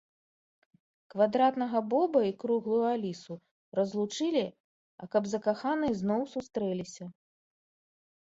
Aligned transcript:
Квадратнага 1.13 1.79
Боба 1.91 2.21
і 2.27 2.31
круглую 2.43 2.79
Алісу 2.93 3.35
разлучылі, 3.79 4.43
а 5.03 5.09
каб 5.13 5.23
закаханыя 5.33 5.93
зноў 6.01 6.21
сустрэліся 6.35 7.05